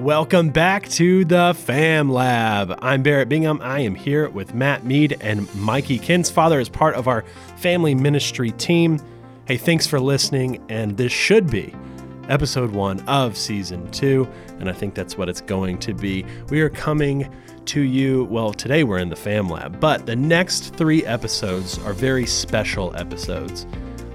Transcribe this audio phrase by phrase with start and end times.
[0.00, 2.78] Welcome back to the Fam Lab.
[2.80, 3.60] I'm Barrett Bingham.
[3.60, 7.22] I am here with Matt Mead and Mikey Kinsfather as part of our
[7.58, 8.98] family ministry team.
[9.44, 10.64] Hey, thanks for listening.
[10.70, 11.74] And this should be
[12.30, 14.26] episode one of season two.
[14.58, 16.24] And I think that's what it's going to be.
[16.48, 17.30] We are coming
[17.66, 18.24] to you.
[18.24, 22.96] Well, today we're in the Fam Lab, but the next three episodes are very special
[22.96, 23.66] episodes.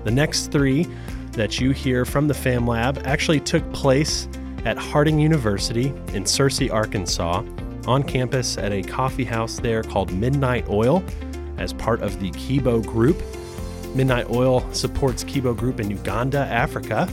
[0.03, 0.87] The next three
[1.33, 4.27] that you hear from the Fam Lab actually took place
[4.65, 7.43] at Harding University in Searcy, Arkansas,
[7.87, 11.03] on campus at a coffee house there called Midnight Oil
[11.57, 13.21] as part of the Kibo Group.
[13.95, 17.07] Midnight Oil supports Kibo Group in Uganda, Africa,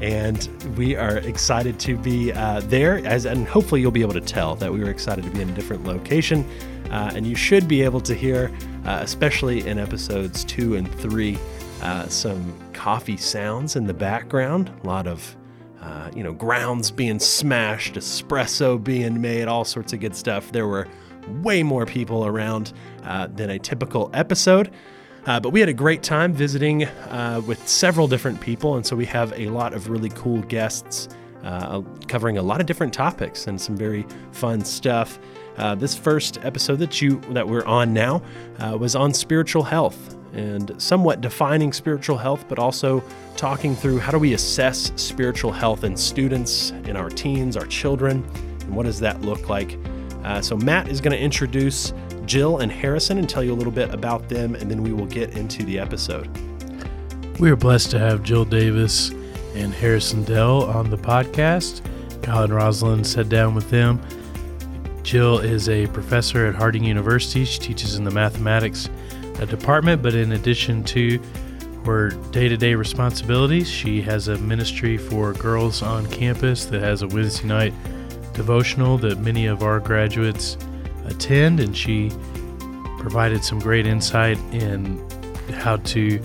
[0.00, 3.04] and we are excited to be uh, there.
[3.06, 5.48] As and hopefully you'll be able to tell that we were excited to be in
[5.48, 6.44] a different location,
[6.90, 8.52] uh, and you should be able to hear,
[8.84, 11.38] uh, especially in episodes two and three,
[11.82, 14.70] uh, some coffee sounds in the background.
[14.84, 15.36] A lot of
[15.82, 20.52] uh, you know, grounds being smashed, espresso being made, all sorts of good stuff.
[20.52, 20.86] There were
[21.42, 22.72] way more people around
[23.04, 24.70] uh, than a typical episode.
[25.26, 28.96] Uh, but we had a great time visiting uh, with several different people, and so
[28.96, 31.08] we have a lot of really cool guests
[31.44, 35.18] uh, covering a lot of different topics and some very fun stuff.
[35.76, 38.20] This first episode that you that we're on now
[38.76, 43.02] was on spiritual health, and somewhat defining spiritual health, but also
[43.36, 48.24] talking through how do we assess spiritual health in students, in our teens, our children,
[48.60, 49.78] and what does that look like.
[50.24, 51.92] Uh, so, Matt is going to introduce
[52.26, 55.06] Jill and Harrison and tell you a little bit about them, and then we will
[55.06, 56.28] get into the episode.
[57.40, 59.10] We are blessed to have Jill Davis
[59.54, 61.82] and Harrison Dell on the podcast.
[62.22, 64.00] Colin and Rosalind sat down with them.
[65.02, 67.44] Jill is a professor at Harding University.
[67.44, 68.88] She teaches in the mathematics
[69.46, 71.20] department, but in addition to
[71.84, 77.02] her day to day responsibilities, she has a ministry for girls on campus that has
[77.02, 77.74] a Wednesday night
[78.34, 80.56] devotional that many of our graduates
[81.06, 82.10] attend, and she
[82.98, 84.96] provided some great insight in
[85.54, 86.18] how to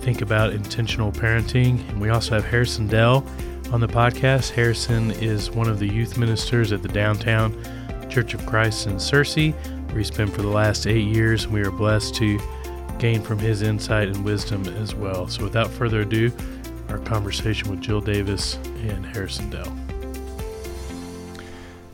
[0.00, 1.86] think about intentional parenting.
[1.88, 3.26] And we also have Harrison Dell
[3.72, 4.50] on the podcast.
[4.50, 7.52] Harrison is one of the youth ministers at the downtown
[8.08, 9.52] Church of Christ in Searcy,
[9.96, 11.44] where he's been for the last eight years.
[11.44, 12.38] And we are blessed to
[12.98, 15.26] gain from his insight and wisdom as well.
[15.26, 16.30] So, without further ado,
[16.90, 18.56] our conversation with Jill Davis
[18.86, 19.74] and Harrison Dell.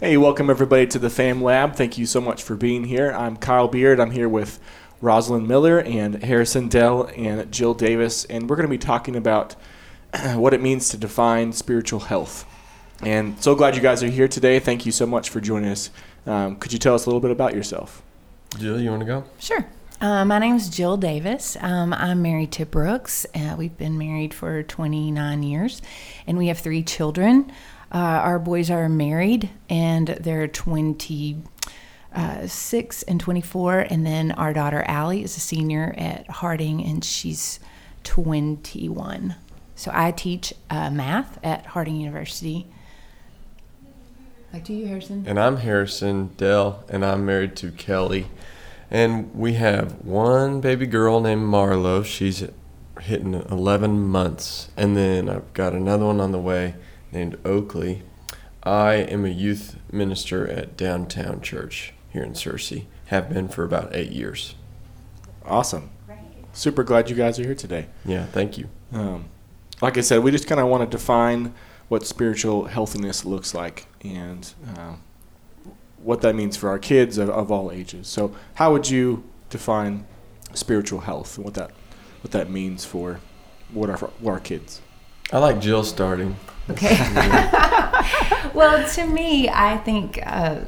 [0.00, 1.76] Hey, welcome everybody to the Fam Lab.
[1.76, 3.12] Thank you so much for being here.
[3.12, 4.00] I'm Kyle Beard.
[4.00, 4.58] I'm here with
[5.00, 9.54] Rosalind Miller and Harrison Dell and Jill Davis, and we're going to be talking about
[10.34, 12.46] what it means to define spiritual health.
[13.00, 14.58] And so glad you guys are here today.
[14.58, 15.90] Thank you so much for joining us.
[16.26, 18.02] Um, could you tell us a little bit about yourself?
[18.58, 19.24] Jill, you want to go?
[19.38, 19.66] Sure.
[20.00, 21.56] Uh, my name is Jill Davis.
[21.60, 23.24] Um, I'm married to Brooks.
[23.34, 25.80] Uh, we've been married for 29 years,
[26.26, 27.52] and we have three children.
[27.92, 31.42] Uh, our boys are married, and they're 26
[32.14, 33.78] uh, and 24.
[33.78, 37.60] And then our daughter Allie is a senior at Harding, and she's
[38.02, 39.36] 21.
[39.76, 42.66] So I teach uh, math at Harding University.
[44.52, 45.24] Back to you, Harrison.
[45.26, 48.26] And I'm Harrison Dell, and I'm married to Kelly.
[48.90, 52.04] And we have one baby girl named Marlo.
[52.04, 52.44] She's
[53.00, 54.68] hitting 11 months.
[54.76, 56.74] And then I've got another one on the way
[57.10, 58.02] named Oakley.
[58.62, 62.84] I am a youth minister at Downtown Church here in Searcy.
[63.06, 64.54] Have been for about eight years.
[65.46, 65.88] Awesome.
[66.52, 67.86] Super glad you guys are here today.
[68.04, 68.68] Yeah, thank you.
[68.92, 69.30] Um,
[69.80, 71.54] like I said, we just kind of want to define
[71.92, 74.94] what spiritual healthiness looks like and uh,
[75.98, 78.08] what that means for our kids of, of all ages.
[78.08, 80.06] So, how would you define
[80.54, 81.70] spiritual health and what that
[82.22, 83.20] what that means for
[83.74, 84.80] what our what our kids?
[85.34, 86.34] I like Jill starting.
[86.70, 86.96] Okay.
[88.54, 90.60] well, to me, I think uh,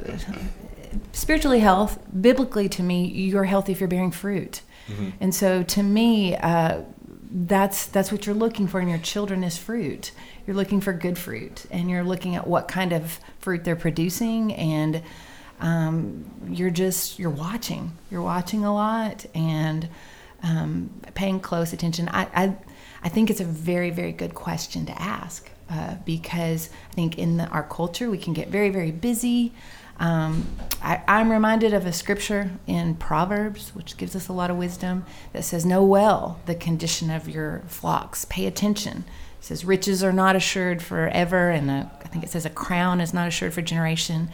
[1.13, 4.61] spiritually health, biblically to me, you're healthy if you're bearing fruit.
[4.89, 5.11] Mm-hmm.
[5.21, 6.83] And so, to me, uh,
[7.37, 10.13] that's that's what you're looking for in your children is fruit.
[10.47, 14.55] You're looking for good fruit, and you're looking at what kind of fruit they're producing,
[14.55, 15.03] and
[15.61, 17.91] um, you're just you're watching.
[18.09, 19.89] You're watching a lot and
[20.45, 22.09] um, paying close attention.
[22.09, 22.57] I, I,
[23.03, 27.39] I think it's a very very good question to ask uh, because I think in
[27.39, 29.53] the, our culture we can get very very busy.
[29.99, 30.47] Um,
[30.83, 35.05] I, am reminded of a scripture in Proverbs, which gives us a lot of wisdom,
[35.33, 38.25] that says, Know well the condition of your flocks.
[38.25, 39.05] Pay attention.
[39.39, 43.01] It says, Riches are not assured forever, and a, I think it says, A crown
[43.01, 44.31] is not assured for generation.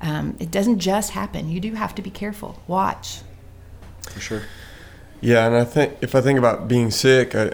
[0.00, 1.48] Um, it doesn't just happen.
[1.48, 2.60] You do have to be careful.
[2.66, 3.20] Watch.
[4.10, 4.42] For sure.
[5.20, 7.52] Yeah, and I think if I think about being sick, I,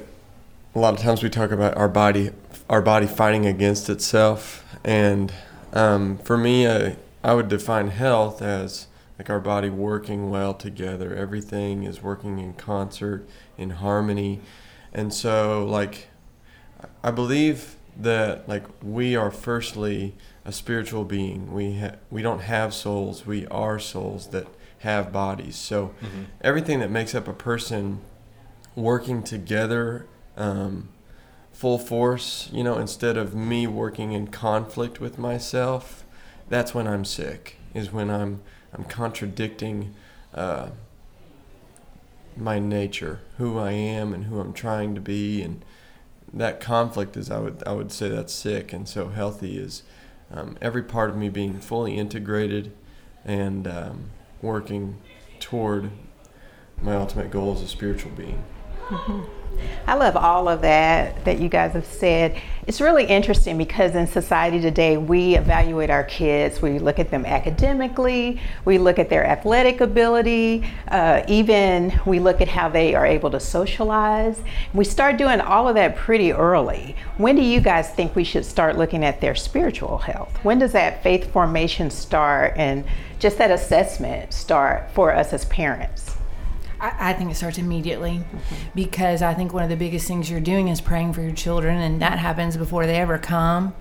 [0.74, 2.30] a lot of times we talk about our body,
[2.70, 5.32] our body fighting against itself, and
[5.72, 6.92] Um, for me, uh,
[7.22, 8.86] I would define health as
[9.18, 11.14] like our body working well together.
[11.14, 14.40] Everything is working in concert, in harmony.
[14.92, 16.08] And so, like,
[17.02, 21.52] I believe that, like, we are firstly a spiritual being.
[21.52, 24.46] We, ha- we don't have souls, we are souls that
[24.78, 25.56] have bodies.
[25.56, 26.22] So, mm-hmm.
[26.40, 28.00] everything that makes up a person
[28.76, 30.06] working together,
[30.36, 30.90] um,
[31.52, 36.04] full force, you know, instead of me working in conflict with myself,
[36.48, 38.40] that's when I'm sick, is when I'm
[38.72, 39.94] I'm contradicting
[40.34, 40.70] uh,
[42.36, 45.64] my nature, who I am, and who I'm trying to be, and
[46.32, 49.82] that conflict is I would I would say that's sick, and so healthy is
[50.30, 52.72] um, every part of me being fully integrated
[53.24, 54.10] and um,
[54.42, 54.98] working
[55.40, 55.90] toward
[56.80, 58.44] my ultimate goal as a spiritual being.
[58.88, 59.37] Mm-hmm.
[59.88, 62.38] I love all of that that you guys have said.
[62.66, 66.60] It's really interesting because in society today, we evaluate our kids.
[66.60, 72.42] We look at them academically, we look at their athletic ability, uh, even we look
[72.42, 74.38] at how they are able to socialize.
[74.74, 76.94] We start doing all of that pretty early.
[77.16, 80.36] When do you guys think we should start looking at their spiritual health?
[80.42, 82.84] When does that faith formation start and
[83.18, 86.17] just that assessment start for us as parents?
[86.80, 88.54] I, I think it starts immediately mm-hmm.
[88.74, 91.78] because I think one of the biggest things you're doing is praying for your children,
[91.78, 93.74] and that happens before they ever come.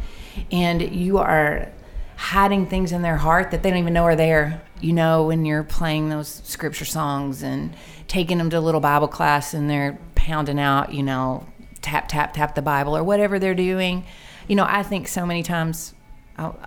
[0.51, 1.71] And you are
[2.15, 4.61] hiding things in their heart that they don't even know are there.
[4.81, 7.75] You know, when you're playing those scripture songs and
[8.07, 11.47] taking them to little Bible class and they're pounding out, you know,
[11.81, 14.05] tap, tap, tap the Bible or whatever they're doing.
[14.47, 15.93] You know, I think so many times,
[16.37, 16.59] I'll,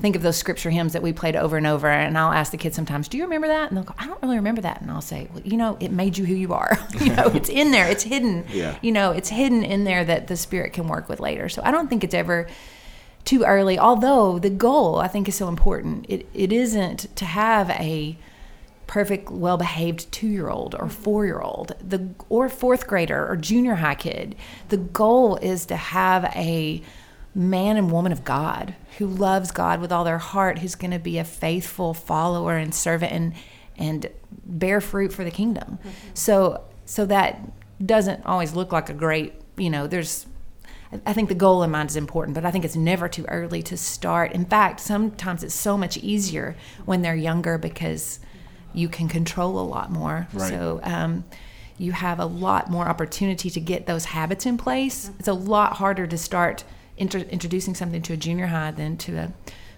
[0.00, 2.52] I think of those scripture hymns that we played over and over, and I'll ask
[2.52, 4.80] the kids sometimes, "Do you remember that?" And they'll go, "I don't really remember that."
[4.80, 6.78] And I'll say, "Well, you know, it made you who you are.
[7.02, 7.86] you know, it's in there.
[7.86, 8.46] It's hidden.
[8.48, 8.78] Yeah.
[8.80, 11.50] You know, it's hidden in there that the Spirit can work with later.
[11.50, 12.46] So I don't think it's ever."
[13.22, 17.68] too early although the goal i think is so important it, it isn't to have
[17.68, 18.16] a
[18.86, 21.02] perfect well-behaved two-year-old or mm-hmm.
[21.02, 24.34] four-year-old the or fourth grader or junior high kid
[24.70, 26.82] the goal is to have a
[27.34, 30.98] man and woman of God who loves God with all their heart, who's going to
[30.98, 33.34] be a faithful follower and servant and
[33.76, 34.10] and
[34.44, 35.78] bear fruit for the kingdom.
[35.78, 35.90] Mm-hmm.
[36.14, 37.40] So so that
[37.84, 40.26] doesn't always look like a great, you know, there's
[41.06, 43.62] I think the goal in mind is important, but I think it's never too early
[43.62, 44.32] to start.
[44.32, 48.18] In fact, sometimes it's so much easier when they're younger because
[48.74, 50.26] you can control a lot more.
[50.32, 50.48] Right.
[50.48, 51.24] So um,
[51.78, 55.06] you have a lot more opportunity to get those habits in place.
[55.06, 55.18] Mm-hmm.
[55.20, 56.64] It's a lot harder to start
[57.00, 59.32] inter- introducing something to a junior high than to a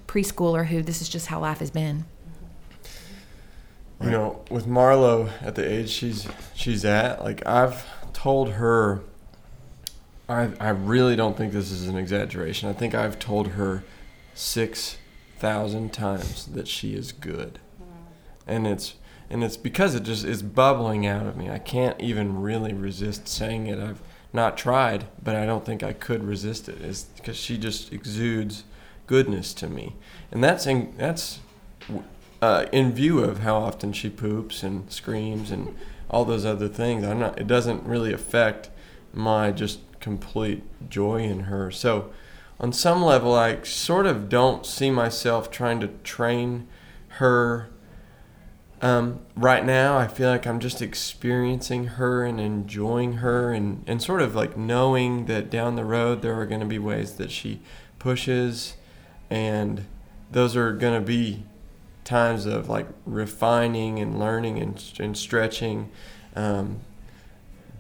[0.07, 2.05] preschooler who this is just how life has been.
[4.03, 9.01] You know, with Marlo at the age she's she's at, like I've told her
[10.29, 12.69] I I really don't think this is an exaggeration.
[12.69, 13.85] I think I've told her
[14.35, 14.99] six
[15.39, 17.61] thousand times that she is good.
[18.45, 18.95] And it's
[19.31, 21.49] and it's because it just is bubbling out of me.
[21.49, 23.79] I can't even really resist saying it.
[23.79, 26.81] I've not tried, but I don't think I could resist it.
[26.81, 28.65] Is because she just exudes
[29.07, 29.95] goodness to me,
[30.31, 31.41] and that's in, that's
[32.41, 35.77] uh, in view of how often she poops and screams and
[36.11, 37.05] all those other things.
[37.05, 37.39] I'm not.
[37.39, 38.71] It doesn't really affect
[39.13, 41.71] my just complete joy in her.
[41.71, 42.11] So,
[42.59, 46.69] on some level, I sort of don't see myself trying to train
[47.19, 47.69] her
[48.83, 54.03] um, right now, I feel like I'm just experiencing her and enjoying her and, and
[54.03, 57.31] sort of like knowing that down the road there are going to be ways that
[57.31, 57.61] she
[58.01, 58.75] pushes,
[59.31, 59.87] and
[60.33, 61.45] those are going to be
[62.03, 65.89] times of like refining and learning and, and stretching.
[66.35, 66.81] Um,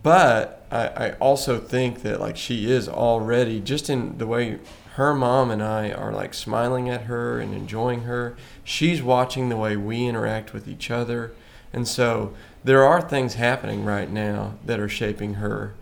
[0.04, 4.60] but I, I also think that like she is already just in the way
[4.96, 8.36] her mom and I are like smiling at her and enjoying her.
[8.62, 11.32] She's watching the way we interact with each other.
[11.72, 15.74] And so there are things happening right now that are shaping her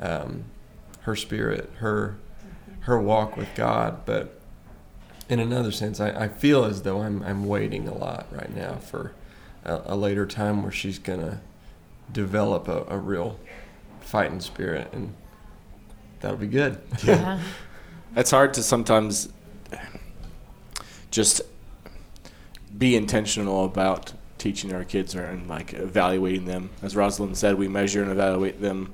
[0.00, 0.44] um,
[1.02, 2.16] her spirit, her
[2.80, 4.04] her walk with God.
[4.04, 4.40] But
[5.28, 8.74] in another sense, I, I feel as though I'm I'm waiting a lot right now
[8.74, 9.12] for
[9.64, 11.40] a, a later time where she's gonna
[12.12, 13.38] develop a, a real
[14.00, 15.14] fighting spirit and
[16.20, 16.80] that'll be good.
[17.04, 17.40] Yeah.
[18.18, 19.28] it's hard to sometimes
[21.10, 21.40] just
[22.76, 26.70] be intentional about teaching our kids or, and like evaluating them.
[26.82, 28.92] As Rosalind said, we measure and evaluate them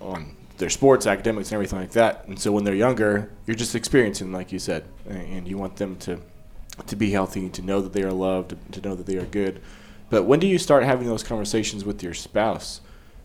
[0.00, 2.26] on their sports, academics, and everything like that.
[2.26, 5.96] And so when they're younger, you're just experiencing, like you said, and you want them
[5.98, 6.20] to
[6.86, 9.60] to be healthy, to know that they are loved, to know that they are good.
[10.08, 12.80] But when do you start having those conversations with your spouse?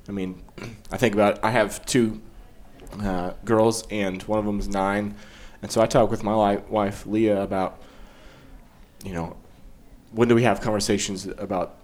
[0.10, 0.44] I mean,
[0.92, 2.22] I think about I have two
[3.02, 5.16] uh, girls, and one of them is nine,
[5.62, 7.82] And so I talk with my li- wife Leah about,
[9.04, 9.36] you know,
[10.12, 11.76] when do we have conversations about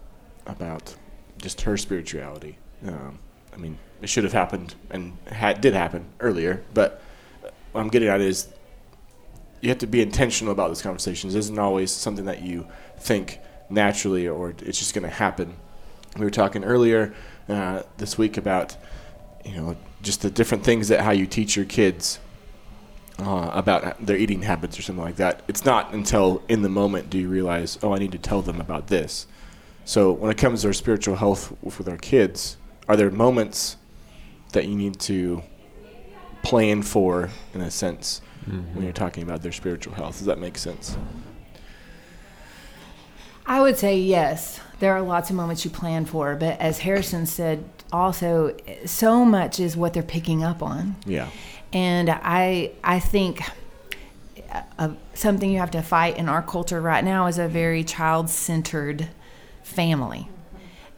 [0.45, 0.95] about
[1.37, 2.57] just her spirituality?
[2.85, 3.19] Um,
[3.53, 7.01] I mean, it should have happened and had did happen earlier, but
[7.71, 8.47] what I'm getting at is
[9.61, 11.35] you have to be intentional about those conversations.
[11.35, 12.67] It isn't always something that you
[12.97, 13.39] think
[13.69, 15.55] naturally or it's just going to happen.
[16.17, 17.13] We were talking earlier
[17.47, 18.75] uh, this week about
[19.45, 22.19] you know just the different things that how you teach your kids
[23.19, 25.43] uh, about their eating habits or something like that.
[25.47, 28.59] It's not until in the moment do you realize, oh, I need to tell them
[28.59, 29.27] about this.
[29.85, 33.77] So when it comes to our spiritual health with our kids, are there moments
[34.53, 35.43] that you need to
[36.43, 38.75] plan for, in a sense, mm-hmm.
[38.75, 40.17] when you're talking about their spiritual health?
[40.17, 40.97] Does that make sense?
[43.45, 44.59] I would say yes.
[44.79, 48.55] There are lots of moments you plan for, but as Harrison said, also
[48.85, 50.95] so much is what they're picking up on.
[51.05, 51.29] Yeah.
[51.73, 53.41] And I I think
[54.77, 58.29] uh, something you have to fight in our culture right now is a very child
[58.29, 59.07] centered
[59.63, 60.27] family.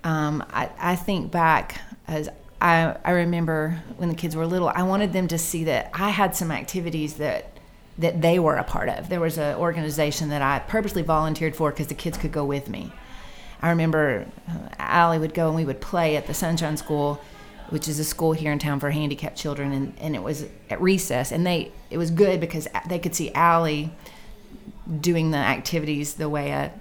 [0.04, 4.84] Um, I, I think back as I, I remember when the kids were little, I
[4.84, 7.50] wanted them to see that I had some activities that
[7.96, 9.10] that they were a part of.
[9.10, 12.68] There was an organization that I purposely volunteered for because the kids could go with
[12.68, 12.92] me.
[13.64, 17.22] I remember uh, Allie would go and we would play at the Sunshine School,
[17.70, 20.80] which is a school here in town for handicapped children, and, and it was at
[20.82, 23.92] recess, and they it was good because they could see Allie
[25.00, 26.72] doing the activities the way a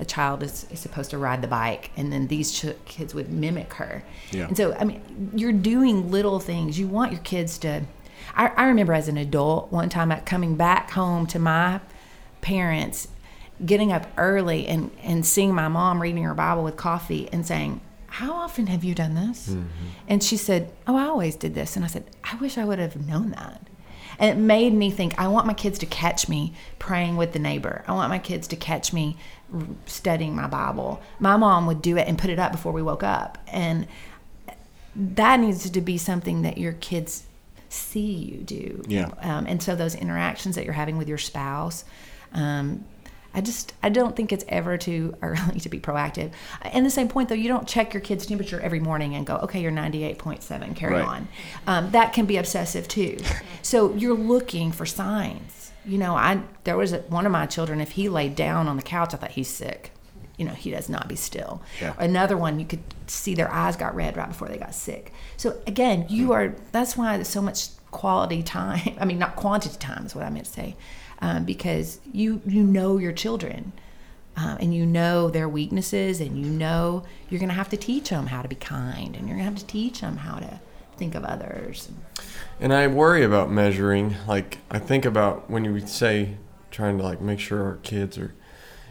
[0.00, 3.30] a child is, is supposed to ride the bike and then these ch- kids would
[3.30, 4.02] mimic her.
[4.32, 4.48] Yeah.
[4.48, 6.78] and so i mean you're doing little things.
[6.80, 7.82] You want your kids to
[8.34, 11.80] I, I remember as an adult one time coming back home to my
[12.40, 13.06] parents
[13.64, 17.80] getting up early and, and seeing my mom reading her bible with coffee and saying
[18.06, 19.66] how often have you done this mm-hmm.
[20.08, 22.78] and she said oh i always did this and i said i wish i would
[22.78, 23.60] have known that
[24.18, 27.38] and it made me think I want my kids to catch me praying with the
[27.38, 27.84] neighbor.
[27.86, 29.16] I want my kids to catch me
[29.86, 31.02] studying my Bible.
[31.18, 33.38] My mom would do it and put it up before we woke up.
[33.48, 33.86] And
[34.94, 37.24] that needs to be something that your kids
[37.68, 38.82] see you do.
[38.86, 39.10] Yeah.
[39.20, 41.84] Um, and so those interactions that you're having with your spouse,
[42.32, 42.84] um,
[43.34, 46.32] I just I don't think it's ever too early to be proactive.
[46.62, 49.36] And the same point though, you don't check your kid's temperature every morning and go,
[49.38, 51.04] okay, you're 98.7, carry right.
[51.04, 51.28] on.
[51.66, 53.18] Um, that can be obsessive too.
[53.62, 55.72] so you're looking for signs.
[55.84, 57.80] You know, I there was a, one of my children.
[57.80, 59.90] If he laid down on the couch, I thought he's sick.
[60.38, 61.62] You know, he does not be still.
[61.80, 61.94] Yeah.
[61.98, 65.12] Another one, you could see their eyes got red right before they got sick.
[65.36, 66.54] So again, you are.
[66.72, 68.96] That's why there's so much quality time.
[68.98, 70.76] I mean, not quantity time is what I meant to say
[71.24, 73.72] um, because you you know your children.
[74.36, 78.08] Um, and you know their weaknesses, and you know you're going to have to teach
[78.10, 80.60] them how to be kind, and you're going to have to teach them how to
[80.96, 81.88] think of others.
[82.58, 84.16] And I worry about measuring.
[84.26, 86.36] Like I think about when you say
[86.72, 88.34] trying to like make sure our kids are,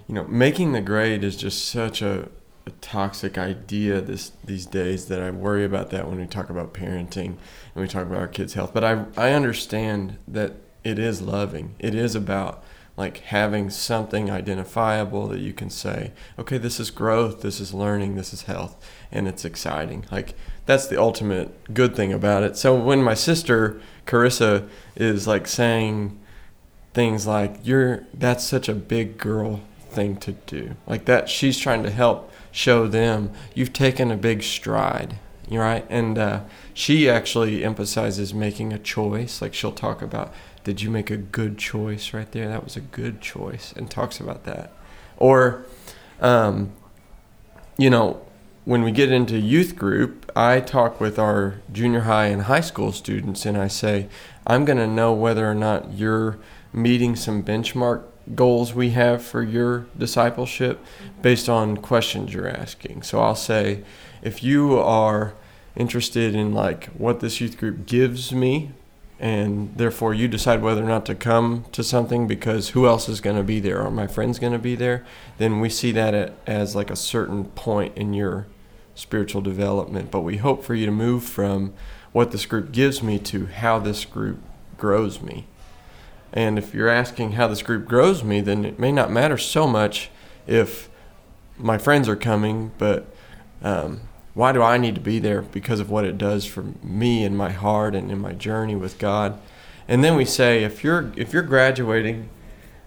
[0.08, 2.30] you know, making the grade is just such a,
[2.66, 6.74] a toxic idea this these days that I worry about that when we talk about
[6.74, 7.36] parenting
[7.76, 8.74] and we talk about our kids' health.
[8.74, 11.76] But I I understand that it is loving.
[11.80, 12.64] It is about
[12.96, 18.16] like having something identifiable that you can say, okay, this is growth, this is learning,
[18.16, 18.76] this is health,
[19.12, 20.06] and it's exciting.
[20.12, 20.36] Like
[20.66, 22.56] that's the ultimate good thing about it.
[22.56, 26.20] So when my sister Carissa is like saying
[26.94, 30.76] things like you're that's such a big girl thing to do.
[30.86, 35.18] Like that she's trying to help show them you've taken a big stride.
[35.50, 35.86] Right?
[35.90, 36.42] And uh,
[36.74, 39.42] she actually emphasizes making a choice.
[39.42, 40.34] Like she'll talk about
[40.64, 42.48] did you make a good choice right there?
[42.48, 44.72] That was a good choice, and talks about that.
[45.18, 45.66] Or,
[46.22, 46.72] um,
[47.78, 48.26] you know,
[48.66, 52.92] when we get into youth group, I talk with our junior high and high school
[52.92, 54.08] students, and I say,
[54.48, 56.38] I'm going to know whether or not you're
[56.72, 58.04] meeting some benchmark
[58.36, 60.80] goals we have for your discipleship
[61.22, 63.04] based on questions you're asking.
[63.04, 63.84] So I'll say,
[64.22, 65.34] if you are
[65.76, 68.72] interested in like what this youth group gives me
[69.24, 73.22] and therefore you decide whether or not to come to something because who else is
[73.22, 73.82] going to be there?
[73.82, 75.06] Are my friends going to be there?
[75.38, 78.48] Then we see that as like a certain point in your
[78.96, 80.12] spiritual development.
[80.12, 81.74] But we hope for you to move from
[82.12, 84.42] what this group gives me to how this group
[84.76, 85.48] grows me.
[86.34, 89.66] And if you're asking how this group grows me, then it may not matter so
[89.66, 90.10] much
[90.48, 90.90] if
[91.58, 93.08] my friends are coming, but
[93.62, 94.02] um,
[94.34, 95.42] why do I need to be there?
[95.42, 98.98] Because of what it does for me and my heart and in my journey with
[98.98, 99.40] God.
[99.88, 102.30] And then we say, if you're if you're graduating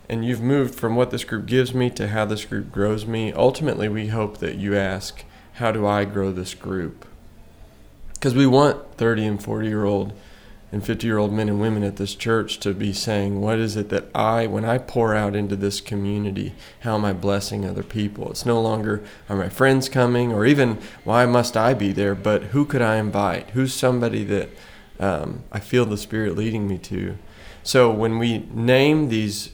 [0.08, 3.32] and you've moved from what this group gives me to how this group grows me,
[3.32, 5.24] ultimately we hope that you ask,
[5.54, 7.06] how do I grow this group?
[8.14, 10.12] Because we want 30 and 40 year old
[10.72, 13.76] and 50 year old men and women at this church to be saying, What is
[13.76, 17.82] it that I, when I pour out into this community, how am I blessing other
[17.82, 18.30] people?
[18.30, 20.32] It's no longer, Are my friends coming?
[20.32, 22.14] or even, Why must I be there?
[22.14, 23.50] But who could I invite?
[23.50, 24.48] Who's somebody that
[24.98, 27.16] um, I feel the Spirit leading me to?
[27.62, 29.52] So when we name these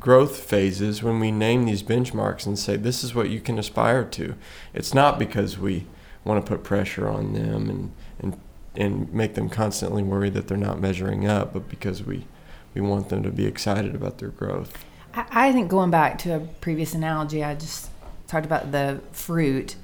[0.00, 4.04] growth phases, when we name these benchmarks and say, This is what you can aspire
[4.06, 4.34] to,
[4.74, 5.86] it's not because we
[6.24, 8.40] want to put pressure on them and, and
[8.76, 12.26] and make them constantly worry that they're not measuring up, but because we
[12.74, 14.84] we want them to be excited about their growth.
[15.14, 17.90] I, I think going back to a previous analogy, I just
[18.28, 19.76] talked about the fruit.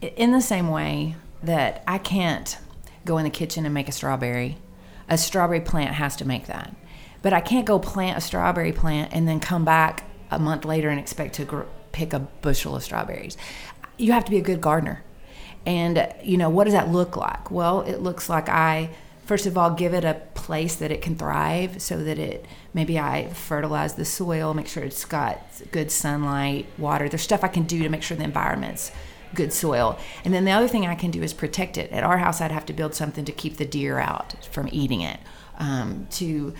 [0.00, 2.58] In the same way that I can't
[3.04, 4.58] go in the kitchen and make a strawberry,
[5.08, 6.74] a strawberry plant has to make that.
[7.22, 10.88] But I can't go plant a strawberry plant and then come back a month later
[10.88, 13.36] and expect to gr- pick a bushel of strawberries.
[13.96, 15.02] You have to be a good gardener
[15.66, 17.50] and, you know, what does that look like?
[17.50, 18.90] Well, it looks like I,
[19.24, 22.98] first of all, give it a place that it can thrive so that it, maybe
[22.98, 25.40] I fertilize the soil, make sure it's got
[25.70, 27.08] good sunlight, water.
[27.08, 28.90] There's stuff I can do to make sure the environment's
[29.34, 29.98] good soil.
[30.24, 31.90] And then the other thing I can do is protect it.
[31.92, 35.00] At our house, I'd have to build something to keep the deer out from eating
[35.00, 35.20] it,
[35.58, 36.52] um, to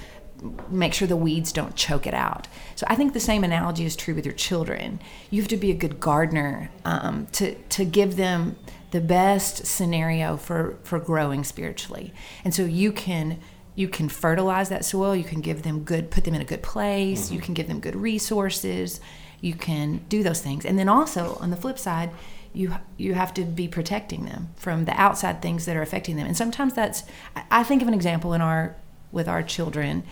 [0.70, 2.48] make sure the weeds don't choke it out.
[2.74, 5.00] So I think the same analogy is true with your children.
[5.30, 8.56] You have to be a good gardener um, to to give them
[8.92, 12.14] the best scenario for for growing spiritually.
[12.44, 13.40] And so you can
[13.74, 15.16] you can fertilize that soil.
[15.16, 17.26] You can give them good put them in a good place.
[17.26, 17.34] Mm-hmm.
[17.34, 19.00] you can give them good resources.
[19.40, 20.64] You can do those things.
[20.64, 22.10] And then also on the flip side
[22.54, 26.26] you you have to be protecting them from the outside things that are affecting them.
[26.26, 27.02] And sometimes that's
[27.50, 28.76] i think of an example in our
[29.10, 30.04] with our children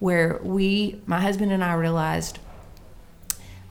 [0.00, 2.38] where we my husband and i realized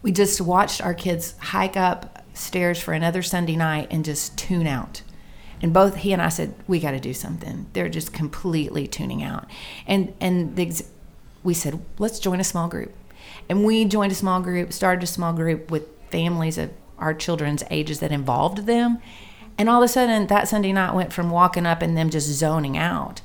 [0.01, 4.67] we just watched our kids hike up stairs for another Sunday night and just tune
[4.67, 5.01] out.
[5.61, 7.67] And both he and I said, we got to do something.
[7.73, 9.45] They're just completely tuning out.
[9.87, 10.83] And and the,
[11.43, 12.93] we said, let's join a small group.
[13.49, 17.63] And we joined a small group, started a small group with families of our children's
[17.69, 18.99] ages that involved them.
[19.57, 22.27] And all of a sudden, that Sunday night went from walking up and them just
[22.27, 23.21] zoning out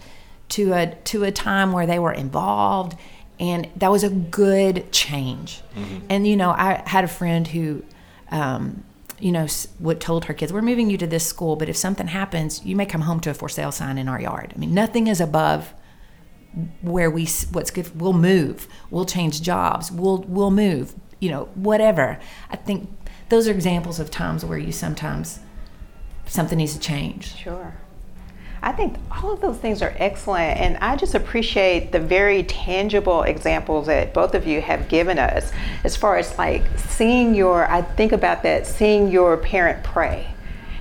[0.50, 2.96] to a to a time where they were involved,
[3.40, 5.62] and that was a good change.
[5.74, 6.06] Mm-hmm.
[6.08, 7.82] And you know, I had a friend who
[8.30, 8.84] um,
[9.20, 9.46] you know,
[9.78, 12.76] what told her kids, we're moving you to this school, but if something happens, you
[12.76, 14.52] may come home to a for sale sign in our yard.
[14.54, 15.74] I mean, nothing is above
[16.82, 18.00] where we what's good.
[18.00, 18.68] We'll move.
[18.90, 19.92] We'll change jobs.
[19.92, 20.94] We'll we'll move.
[21.20, 22.18] You know, whatever.
[22.50, 22.90] I think
[23.28, 25.40] those are examples of times where you sometimes
[26.26, 27.36] something needs to change.
[27.36, 27.74] Sure.
[28.62, 33.22] I think all of those things are excellent, and I just appreciate the very tangible
[33.22, 35.52] examples that both of you have given us
[35.84, 40.26] as far as like seeing your, I think about that, seeing your parent pray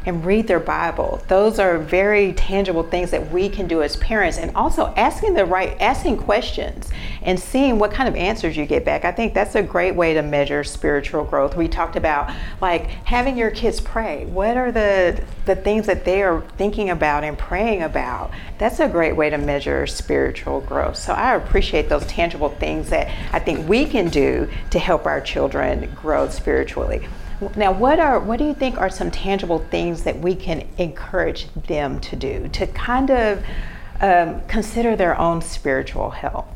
[0.07, 1.21] and read their Bible.
[1.27, 5.45] Those are very tangible things that we can do as parents and also asking the
[5.45, 6.89] right asking questions
[7.23, 9.03] and seeing what kind of answers you get back.
[9.03, 11.57] I think that's a great way to measure spiritual growth.
[11.57, 14.25] We talked about like having your kids pray.
[14.25, 18.31] What are the the things that they are thinking about and praying about?
[18.59, 20.95] That's a great way to measure spiritual growth.
[20.95, 25.19] So I appreciate those tangible things that I think we can do to help our
[25.19, 27.07] children grow spiritually.
[27.55, 31.47] Now, what are what do you think are some tangible things that we can encourage
[31.67, 33.43] them to do to kind of
[34.01, 36.47] um, consider their own spiritual health?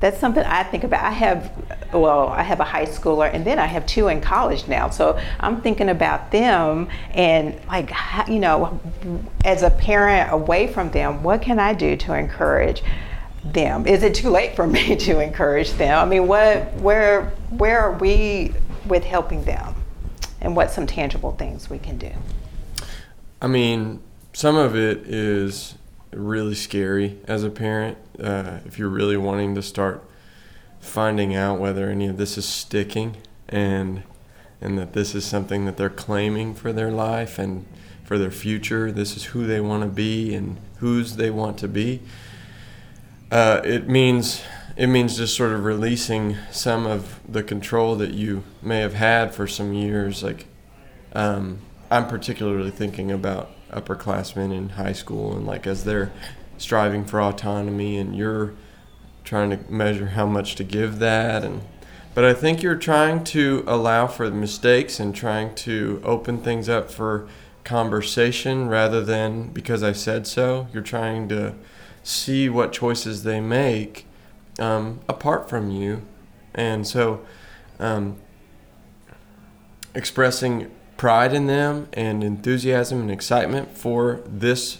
[0.00, 1.02] That's something I think about.
[1.02, 1.50] I have,
[1.92, 4.90] well, I have a high schooler, and then I have two in college now.
[4.90, 7.90] So I'm thinking about them, and like,
[8.28, 8.80] you know,
[9.44, 12.82] as a parent away from them, what can I do to encourage?
[13.52, 17.78] them is it too late for me to encourage them i mean what where where
[17.78, 18.50] are we
[18.86, 19.74] with helping them
[20.44, 22.12] and what some tangible things we can do.
[23.42, 24.00] I mean,
[24.32, 25.74] some of it is
[26.12, 27.98] really scary as a parent.
[28.20, 30.04] Uh, if you're really wanting to start
[30.80, 33.16] finding out whether any of this is sticking
[33.48, 34.02] and
[34.60, 37.66] and that this is something that they're claiming for their life and
[38.04, 38.90] for their future.
[38.90, 42.00] This is who they want to be and whose they want to be.
[43.30, 44.42] Uh, it means
[44.76, 49.34] it means just sort of releasing some of the control that you may have had
[49.34, 50.22] for some years.
[50.22, 50.46] Like,
[51.12, 51.60] um,
[51.90, 56.12] I'm particularly thinking about upperclassmen in high school and like as they're
[56.58, 58.54] striving for autonomy and you're
[59.24, 61.60] trying to measure how much to give that and
[62.14, 66.88] but I think you're trying to allow for mistakes and trying to open things up
[66.88, 67.26] for
[67.64, 70.68] conversation rather than because I said so.
[70.72, 71.56] You're trying to
[72.04, 74.06] see what choices they make
[74.58, 76.02] um, apart from you.
[76.54, 77.24] And so,
[77.78, 78.16] um,
[79.94, 84.78] expressing pride in them and enthusiasm and excitement for this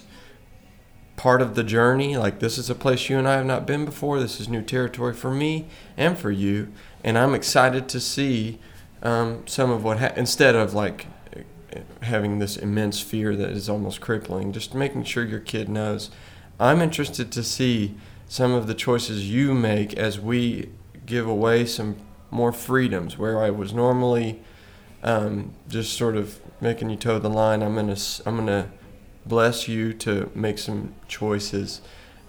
[1.15, 2.17] part of the journey.
[2.17, 4.19] Like this is a place you and I have not been before.
[4.19, 6.71] This is new territory for me and for you,
[7.03, 8.59] and I'm excited to see
[9.03, 11.07] um, some of what ha- instead of like
[12.01, 14.51] having this immense fear that is almost crippling.
[14.51, 16.09] Just making sure your kid knows.
[16.59, 17.95] I'm interested to see
[18.27, 20.69] some of the choices you make as we
[21.05, 21.97] give away some
[22.31, 24.41] more freedoms where I was normally
[25.03, 27.61] um, just sort of making you toe the line.
[27.61, 28.71] I'm gonna I'm gonna
[29.25, 31.81] bless you to make some choices,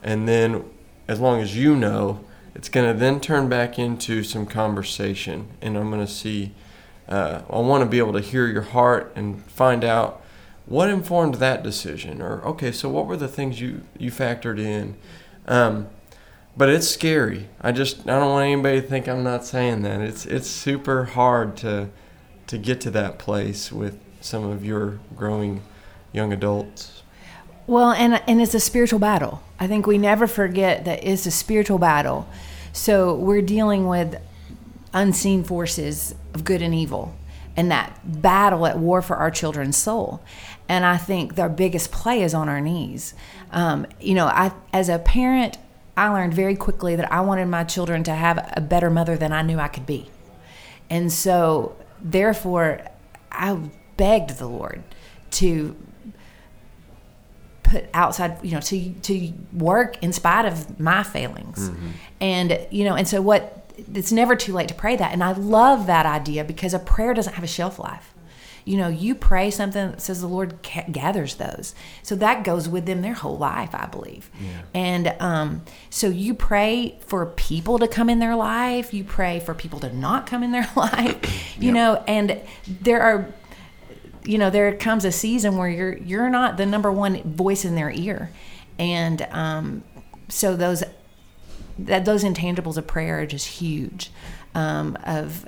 [0.02, 0.64] and then
[1.08, 5.90] as long as you know, it's gonna then turn back into some conversation, and I'm
[5.90, 6.52] gonna see.
[7.08, 10.20] Uh, I want to be able to hear your heart and find out
[10.66, 14.96] what informed that decision, or okay, so what were the things you you factored in.
[15.46, 15.88] Um,
[16.56, 17.48] but it's scary.
[17.60, 20.00] I just I don't want anybody to think I'm not saying that.
[20.00, 21.90] It's it's super hard to
[22.46, 25.62] to get to that place with some of your growing
[26.12, 27.02] young adults.
[27.66, 29.42] Well, and and it's a spiritual battle.
[29.58, 32.28] I think we never forget that it's a spiritual battle.
[32.72, 34.20] So we're dealing with
[34.92, 37.14] unseen forces of good and evil
[37.56, 40.20] and that battle at war for our children's soul.
[40.68, 43.14] And I think their biggest play is on our knees.
[43.52, 45.58] Um, you know, I as a parent,
[45.96, 49.32] I learned very quickly that I wanted my children to have a better mother than
[49.32, 50.10] I knew I could be.
[50.90, 52.82] And so, therefore,
[53.30, 53.58] I
[53.96, 54.82] begged the Lord
[55.32, 55.76] to
[57.62, 61.70] put outside, you know, to to work in spite of my failings.
[61.70, 61.88] Mm-hmm.
[62.20, 65.12] And you know, and so what it's never too late to pray that.
[65.12, 68.14] And I love that idea because a prayer doesn't have a shelf life
[68.66, 70.58] you know, you pray something that says the Lord
[70.90, 71.72] gathers those.
[72.02, 74.28] So that goes with them their whole life, I believe.
[74.40, 74.62] Yeah.
[74.74, 78.92] And um, so you pray for people to come in their life.
[78.92, 81.16] You pray for people to not come in their life.
[81.58, 81.74] You yep.
[81.74, 83.32] know, and there are,
[84.24, 87.76] you know, there comes a season where you're you're not the number one voice in
[87.76, 88.30] their ear,
[88.78, 89.82] and um,
[90.28, 90.84] so those
[91.78, 94.10] that those intangibles of prayer are just huge.
[94.54, 95.46] Um, of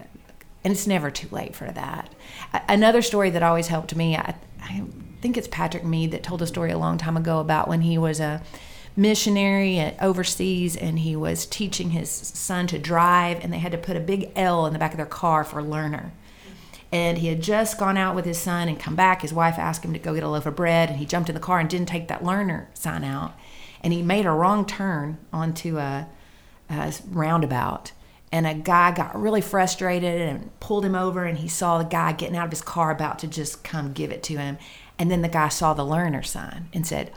[0.64, 2.12] and it's never too late for that.
[2.68, 4.84] Another story that always helped me, I, I
[5.20, 7.96] think it's Patrick Mead that told a story a long time ago about when he
[7.98, 8.42] was a
[8.96, 13.96] missionary overseas and he was teaching his son to drive and they had to put
[13.96, 16.12] a big L in the back of their car for learner.
[16.90, 19.22] And he had just gone out with his son and come back.
[19.22, 21.34] His wife asked him to go get a loaf of bread and he jumped in
[21.34, 23.34] the car and didn't take that learner sign out.
[23.82, 26.08] And he made a wrong turn onto a,
[26.68, 27.92] a roundabout
[28.30, 32.12] and a guy got really frustrated and pulled him over and he saw the guy
[32.12, 34.58] getting out of his car about to just come give it to him.
[34.98, 37.12] And then the guy saw the learner sign and said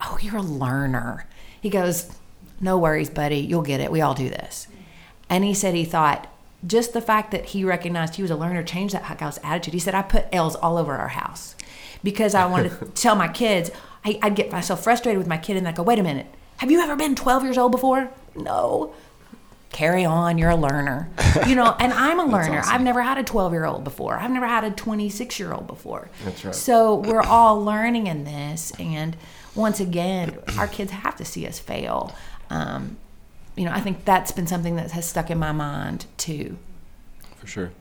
[0.00, 1.26] oh you're a learner.
[1.60, 2.10] He goes
[2.60, 3.38] no worries buddy.
[3.38, 3.90] You'll get it.
[3.90, 4.68] We all do this.
[5.28, 6.28] And he said he thought
[6.64, 9.74] just the fact that he recognized he was a learner changed that guy's attitude.
[9.74, 11.56] He said i put l's all over our house
[12.04, 13.70] because i wanted to tell my kids
[14.04, 16.26] I, i'd get myself frustrated with my kid and i'd go wait a minute.
[16.58, 18.12] Have you ever been 12 years old before?
[18.36, 18.94] No
[19.72, 21.08] carry on you're a learner.
[21.46, 22.58] You know and i'm a learner.
[22.58, 22.74] awesome.
[22.74, 24.16] i've never had a 12 year old before.
[24.18, 26.10] I've never had a 26 year old before.
[26.24, 26.54] That's right.
[26.54, 29.16] So we're all learning in this and
[29.54, 32.14] once again our kids have to see us fail.
[32.50, 32.98] Um,
[33.56, 36.58] you know i think that's been something that has stuck in my mind too.
[37.38, 37.72] For sure.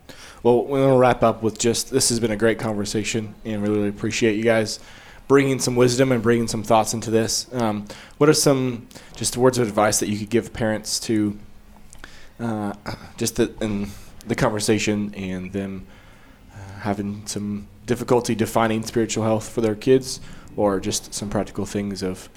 [0.44, 3.62] Well we're going to wrap up with just this has been a great conversation and
[3.62, 4.80] really, really appreciate you guys
[5.28, 7.48] bringing some wisdom and bringing some thoughts into this.
[7.54, 7.86] Um,
[8.18, 11.38] what are some just words of advice that you could give parents to
[12.42, 12.74] uh,
[13.18, 13.88] just the, in
[14.26, 15.86] the conversation and them
[16.54, 20.20] uh, having some difficulty defining spiritual health for their kids,
[20.56, 22.30] or just some practical things of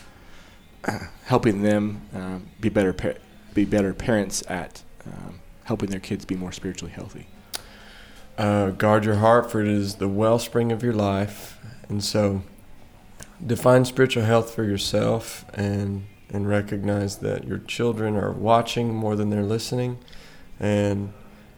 [0.85, 3.17] uh, helping them uh, be better par-
[3.55, 7.27] be better parents at um, helping their kids be more spiritually healthy.
[8.37, 12.43] Uh, guard your heart, for it is the wellspring of your life, and so
[13.45, 19.31] define spiritual health for yourself and and recognize that your children are watching more than
[19.31, 19.99] they're listening.
[20.59, 21.13] And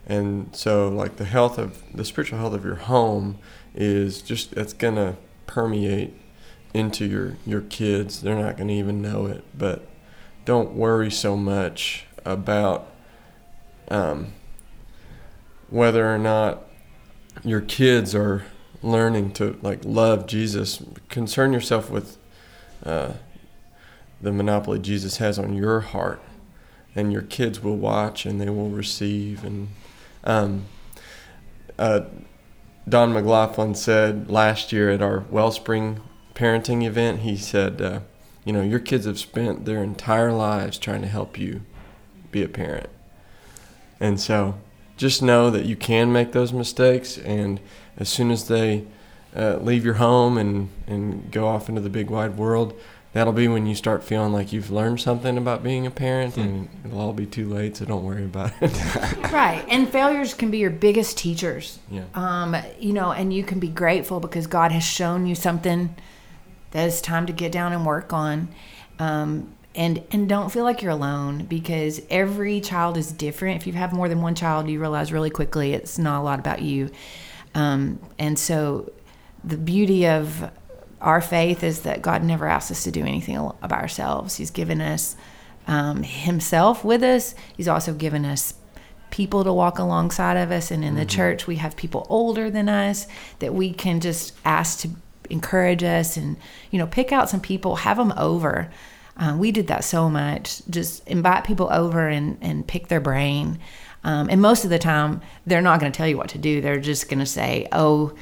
[0.07, 3.39] and so like the health of the spiritual health of your home
[3.75, 6.15] is just it's gonna permeate
[6.75, 8.23] into your your kids.
[8.23, 9.45] They're not gonna even know it.
[9.57, 9.87] But
[10.45, 12.89] don't worry so much about
[13.89, 14.33] um,
[15.71, 16.65] whether or not
[17.45, 18.45] your kids are
[18.83, 20.83] learning to like love Jesus.
[21.09, 22.17] Concern yourself with
[22.85, 23.15] uh,
[24.27, 26.21] the monopoly Jesus has on your heart,
[26.97, 29.45] and your kids will watch and they will receive.
[29.45, 29.69] And
[30.25, 30.65] um,
[31.79, 32.01] uh,
[32.89, 36.01] Don McLaughlin said last year at our Wellspring
[36.35, 38.01] parenting event, he said, uh,
[38.45, 41.63] "You know, your kids have spent their entire lives trying to help you
[42.33, 42.91] be a parent,
[44.01, 44.59] and so."
[44.97, 47.61] Just know that you can make those mistakes, and
[47.99, 48.87] as soon as they
[49.37, 52.73] uh, leave your home and, and go off into the big wide world,
[53.17, 56.69] that'll be when you start feeling like you've learned something about being a parent, and
[56.85, 57.77] it'll all be too late.
[57.79, 58.73] So don't worry about it.
[59.33, 62.05] right and failures can be your biggest teachers Yeah.
[62.15, 65.95] um, you know and you can be grateful because god has shown you something
[66.71, 68.49] that it's time to get down and work on
[68.99, 73.73] um, and and don't feel like you're alone because every child is different if you
[73.75, 76.91] have more than one child you realize really quickly it's not a lot about you
[77.55, 78.91] um, and so
[79.45, 80.51] the beauty of
[81.07, 84.37] our faith is that god never asks us to do anything about ourselves.
[84.37, 85.17] He's given us
[85.69, 87.35] um, himself with us.
[87.57, 88.55] He's also given us
[89.11, 90.73] people to walk alongside of us.
[90.73, 93.07] And in the church we have people older than us
[93.39, 94.91] that we can just ask to
[95.31, 96.37] encourage us and
[96.71, 98.69] you know pick out some people have them over.
[99.17, 100.61] Uh, we did that so much.
[100.69, 103.59] Just invite people over and, and pick their brain.
[104.05, 106.61] Um, and most of the time they're not going to tell you what to do.
[106.61, 108.13] They're just going to say oh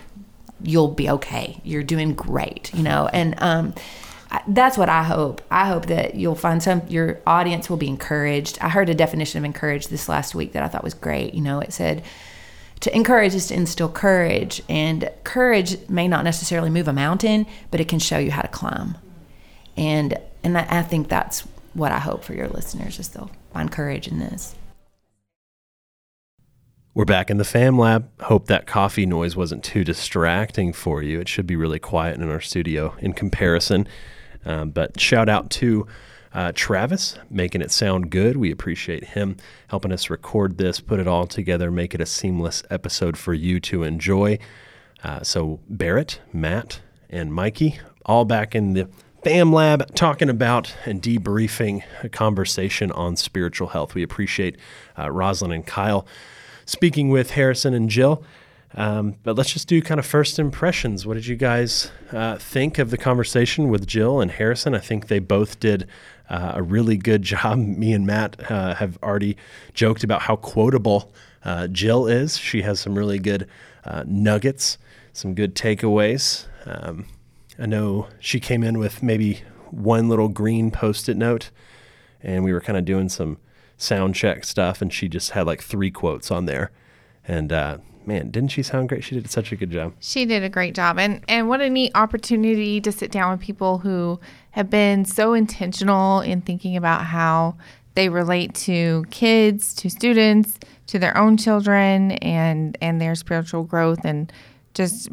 [0.64, 3.74] you'll be okay you're doing great you know and um,
[4.48, 5.42] that's what I hope.
[5.50, 8.58] I hope that you'll find some your audience will be encouraged.
[8.60, 11.34] I heard a definition of encouraged this last week that I thought was great.
[11.34, 12.02] You know, it said
[12.80, 17.80] to encourage is to instill courage, and courage may not necessarily move a mountain, but
[17.80, 18.96] it can show you how to climb.
[19.76, 21.42] And and I, I think that's
[21.74, 24.54] what I hope for your listeners is they'll find courage in this.
[26.96, 28.08] We're back in the fam lab.
[28.22, 31.18] Hope that coffee noise wasn't too distracting for you.
[31.18, 33.88] It should be really quiet in our studio in comparison.
[34.44, 35.88] Um, but shout out to
[36.32, 38.36] uh, Travis making it sound good.
[38.36, 42.62] We appreciate him helping us record this, put it all together, make it a seamless
[42.70, 44.38] episode for you to enjoy.
[45.02, 46.80] Uh, so, Barrett, Matt,
[47.10, 48.88] and Mikey, all back in the
[49.24, 53.96] fam lab talking about and debriefing a conversation on spiritual health.
[53.96, 54.58] We appreciate
[54.96, 56.06] uh, Rosalind and Kyle
[56.66, 58.22] speaking with Harrison and Jill.
[58.76, 61.06] Um, but let's just do kind of first impressions.
[61.06, 64.74] What did you guys uh, think of the conversation with Jill and Harrison?
[64.74, 65.86] I think they both did
[66.28, 67.58] uh, a really good job.
[67.58, 69.36] Me and Matt uh, have already
[69.74, 71.12] joked about how quotable
[71.44, 72.36] uh, Jill is.
[72.36, 73.48] She has some really good
[73.84, 74.78] uh, nuggets,
[75.12, 76.46] some good takeaways.
[76.66, 77.06] Um,
[77.58, 81.50] I know she came in with maybe one little green post it note,
[82.22, 83.38] and we were kind of doing some
[83.76, 86.70] sound check stuff, and she just had like three quotes on there.
[87.26, 89.04] And uh, man, didn't she sound great?
[89.04, 89.94] She did such a good job.
[90.00, 90.98] She did a great job.
[90.98, 94.20] And and what a neat opportunity to sit down with people who
[94.52, 97.56] have been so intentional in thinking about how
[97.94, 104.04] they relate to kids, to students, to their own children and and their spiritual growth
[104.04, 104.32] and
[104.74, 105.08] just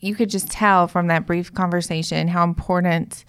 [0.00, 3.24] you could just tell from that brief conversation how important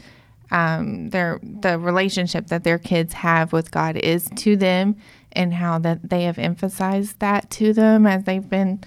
[0.51, 4.95] um, their the relationship that their kids have with God is to them,
[5.31, 8.83] and how that they have emphasized that to them as they've been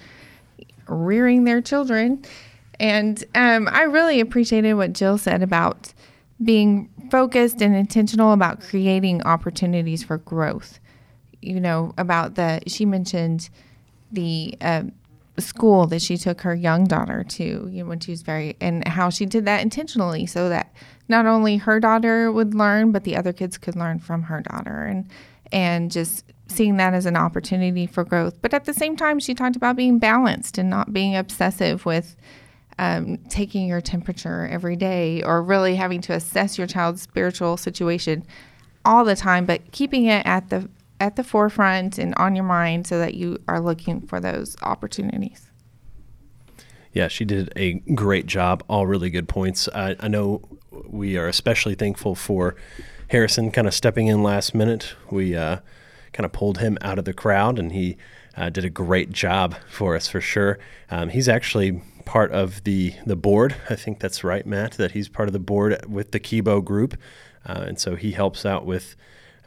[0.87, 2.23] rearing their children.
[2.79, 5.93] And um, I really appreciated what Jill said about
[6.41, 10.79] being focused and intentional about creating opportunities for growth.
[11.41, 13.49] You know, about the, she mentioned
[14.11, 14.83] the uh,
[15.41, 18.87] school that she took her young daughter to, you know, when she was very, and
[18.87, 20.73] how she did that intentionally so that
[21.07, 24.85] not only her daughter would learn, but the other kids could learn from her daughter.
[24.85, 25.09] And,
[25.51, 28.41] and just seeing that as an opportunity for growth.
[28.41, 32.15] But at the same time, she talked about being balanced and not being obsessive with
[32.77, 38.25] um, taking your temperature every day or really having to assess your child's spiritual situation
[38.85, 42.87] all the time, but keeping it at the at the forefront and on your mind
[42.87, 45.49] so that you are looking for those opportunities.
[46.91, 48.63] Yeah, she did a great job.
[48.67, 49.69] All really good points.
[49.73, 50.41] I, I know
[50.87, 52.55] we are especially thankful for
[53.09, 54.95] Harrison kind of stepping in last minute.
[55.11, 55.59] We uh,
[56.13, 57.97] kind of pulled him out of the crowd, and he
[58.35, 60.57] uh, did a great job for us for sure.
[60.89, 63.55] Um, he's actually part of the the board.
[63.69, 64.73] I think that's right, Matt.
[64.73, 66.97] That he's part of the board with the Kibo Group,
[67.45, 68.95] uh, and so he helps out with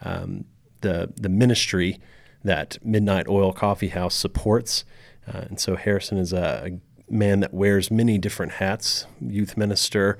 [0.01, 0.45] um,
[0.83, 1.99] the the ministry
[2.43, 4.85] that Midnight Oil Coffee House supports.
[5.27, 6.71] Uh, and so Harrison is a,
[7.09, 10.19] a man that wears many different hats: youth minister,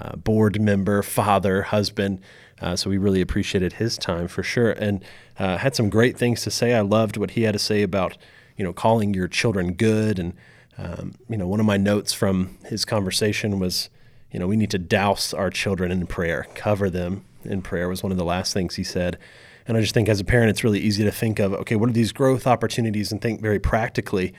[0.00, 2.20] uh, board member, father, husband.
[2.62, 5.04] Uh, so we really appreciated his time for sure, and
[5.38, 6.72] uh, had some great things to say.
[6.72, 8.16] I loved what he had to say about
[8.56, 10.32] you know calling your children good, and
[10.78, 13.90] um, you know one of my notes from his conversation was
[14.30, 18.02] you know we need to douse our children in prayer, cover them in prayer was
[18.02, 19.18] one of the last things he said.
[19.66, 21.88] And I just think as a parent, it's really easy to think of okay, what
[21.88, 24.34] are these growth opportunities, and think very practically,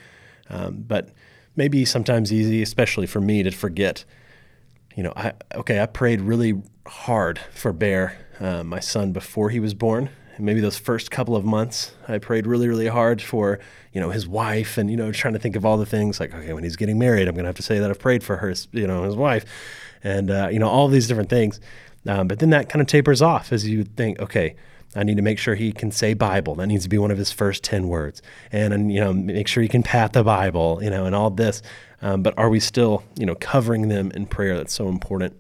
[0.50, 1.10] um, but
[1.56, 4.06] maybe sometimes easy, especially for me, to forget
[4.96, 9.60] you know, I okay, I prayed really hard for Bear, uh, my son, before he
[9.60, 10.10] was born.
[10.36, 13.60] And maybe those first couple of months, I prayed really, really hard for
[13.94, 16.34] you know his wife, and you know, trying to think of all the things like,
[16.34, 18.54] okay, when he's getting married, I'm gonna have to say that I've prayed for her,
[18.72, 19.46] you know, his wife,
[20.04, 21.60] and uh, you know, all these different things.
[22.08, 24.56] Um, but then that kind of tapers off as you think, okay,
[24.96, 26.56] I need to make sure he can say Bible.
[26.56, 28.22] That needs to be one of his first 10 words.
[28.52, 31.30] And, and you know, make sure he can pat the Bible, you know, and all
[31.30, 31.62] this.
[32.02, 34.56] Um, but are we still, you know, covering them in prayer?
[34.56, 35.36] That's so important.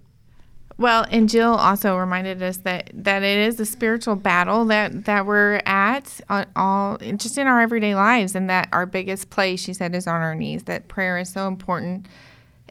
[0.77, 5.25] Well, and Jill also reminded us that that it is a spiritual battle that that
[5.25, 9.73] we're at on all just in our everyday lives, and that our biggest place, she
[9.73, 10.63] said, is on our knees.
[10.63, 12.07] That prayer is so important.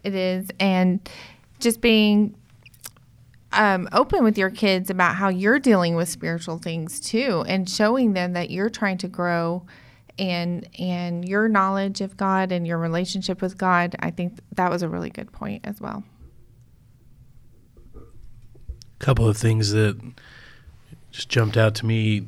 [0.03, 1.01] It is, and
[1.61, 2.35] just being
[3.55, 8.13] um, open with your kids about how you're dealing with spiritual things too, and showing
[8.13, 9.65] them that you're trying to grow
[10.19, 13.97] and and your knowledge of God and your relationship with God.
[13.99, 16.05] I think that was a really good point as well
[17.97, 20.01] A couple of things that
[21.11, 22.27] just jumped out to me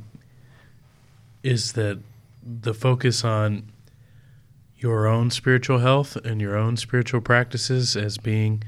[1.43, 1.99] is that
[2.43, 3.71] the focus on
[4.79, 8.62] your own spiritual health and your own spiritual practices as being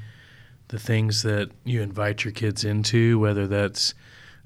[0.69, 3.93] the things that you invite your kids into, whether that's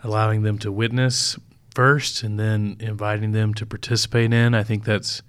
[0.03, 1.37] allowing them to witness
[1.73, 4.53] first and then inviting them to participate in.
[4.53, 5.21] I think that's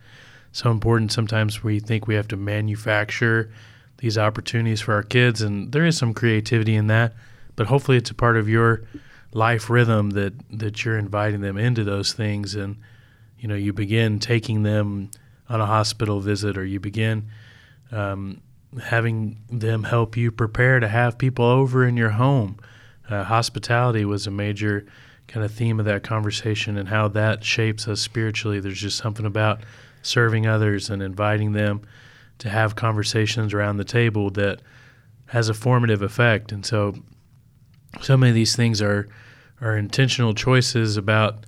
[0.52, 1.12] so important.
[1.12, 3.50] Sometimes we think we have to manufacture
[3.98, 7.14] these opportunities for our kids, and there is some creativity in that
[7.56, 8.82] but hopefully it's a part of your
[9.32, 12.76] life rhythm that that you're inviting them into those things and
[13.38, 15.10] you know you begin taking them
[15.48, 17.28] on a hospital visit or you begin
[17.90, 18.40] um,
[18.82, 22.58] having them help you prepare to have people over in your home.
[23.08, 24.86] Uh, hospitality was a major
[25.28, 28.60] kind of theme of that conversation and how that shapes us spiritually.
[28.60, 29.60] There's just something about
[30.02, 31.82] serving others and inviting them
[32.38, 34.60] to have conversations around the table that
[35.26, 36.52] has a formative effect.
[36.52, 36.94] And so
[38.00, 39.08] so many of these things are
[39.60, 41.46] are intentional choices about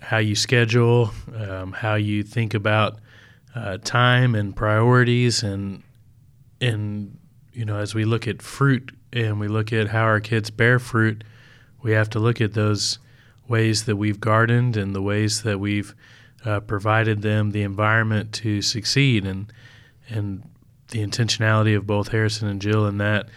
[0.00, 2.98] how you schedule, um, how you think about
[3.54, 5.82] uh, time and priorities, and
[6.60, 7.18] and
[7.52, 10.78] you know as we look at fruit and we look at how our kids bear
[10.78, 11.24] fruit,
[11.82, 12.98] we have to look at those
[13.48, 15.94] ways that we've gardened and the ways that we've
[16.44, 19.52] uh, provided them the environment to succeed, and
[20.08, 20.48] and
[20.88, 23.28] the intentionality of both Harrison and Jill in that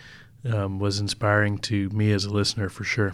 [0.45, 3.13] um, was inspiring to me as a listener for sure.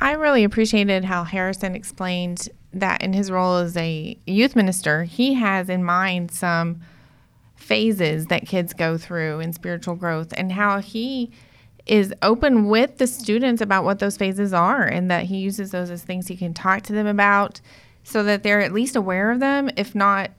[0.00, 5.34] I really appreciated how Harrison explained that in his role as a youth minister, he
[5.34, 6.80] has in mind some
[7.70, 11.30] phases that kids go through in spiritual growth and how he
[11.86, 15.88] is open with the students about what those phases are and that he uses those
[15.88, 17.60] as things he can talk to them about
[18.02, 20.32] so that they're at least aware of them, if not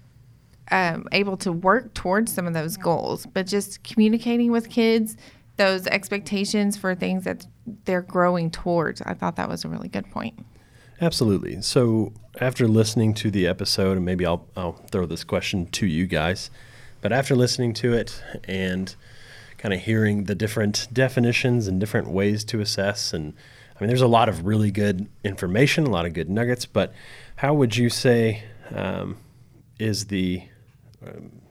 [0.72, 3.26] um, able to work towards some of those goals.
[3.26, 5.16] But just communicating with kids
[5.56, 7.48] those expectations for things that
[7.86, 9.02] they're growing towards.
[9.04, 10.38] I thought that was a really good point.
[11.00, 11.62] Absolutely.
[11.62, 16.08] So after listening to the episode, and maybe I'll I'll throw this question to you
[16.08, 16.52] guys,
[17.02, 18.96] but after listening to it and
[19.58, 23.34] kind of hearing the different definitions and different ways to assess, and
[23.76, 26.66] I mean, there's a lot of really good information, a lot of good nuggets.
[26.66, 26.94] But
[27.38, 29.18] how would you say um,
[29.80, 30.44] is the
[31.06, 31.42] um,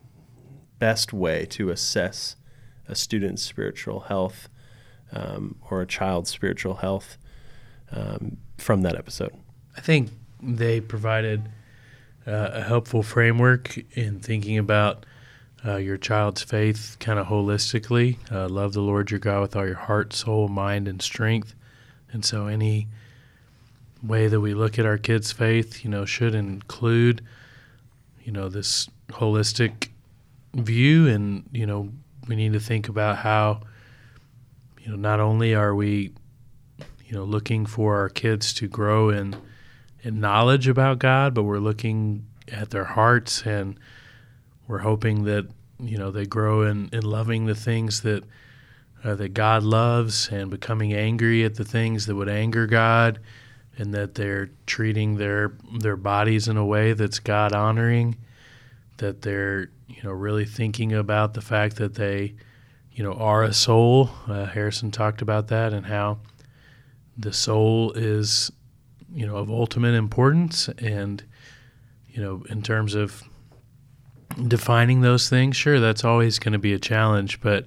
[0.78, 2.36] best way to assess
[2.88, 4.48] a student's spiritual health
[5.12, 7.18] um, or a child's spiritual health
[7.90, 9.34] um, from that episode?
[9.76, 10.10] I think
[10.42, 11.48] they provided
[12.26, 15.06] uh, a helpful framework in thinking about
[15.64, 18.16] uh, your child's faith kind of holistically.
[18.31, 21.55] Uh, love the Lord your God with all your heart, soul, mind, and strength.
[22.12, 22.88] And so, any
[24.03, 27.23] way that we look at our kids' faith, you know, should include,
[28.25, 29.88] you know, this holistic
[30.55, 31.90] view and, you know,
[32.31, 33.61] we need to think about how
[34.81, 36.12] you know not only are we
[37.05, 39.37] you know looking for our kids to grow in
[40.03, 43.79] in knowledge about God, but we're looking at their hearts and
[44.70, 45.48] we're hoping that
[45.80, 48.22] you know they grow in, in loving the things that
[49.02, 53.18] uh, that God loves and becoming angry at the things that would anger God
[53.76, 58.16] and that they're treating their their bodies in a way that's God honoring
[58.98, 62.35] that they're you know really thinking about the fact that they
[62.92, 64.11] you know are a soul.
[64.28, 66.18] Uh, Harrison talked about that and how
[67.18, 68.52] the soul is
[69.12, 71.25] you know of ultimate importance and
[72.08, 73.25] you know in terms of
[74.46, 77.66] defining those things sure that's always going to be a challenge but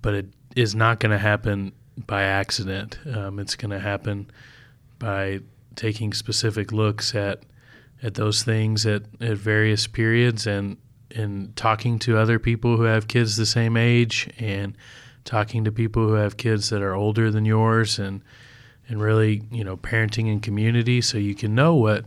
[0.00, 2.98] but it is not going to happen by accident.
[3.12, 4.30] Um, it's going to happen
[4.98, 5.40] by
[5.76, 7.42] taking specific looks at
[8.02, 10.76] at those things at, at various periods and
[11.10, 14.76] and talking to other people who have kids the same age and
[15.24, 18.22] talking to people who have kids that are older than yours and
[18.88, 22.06] and really you know parenting in community so you can know what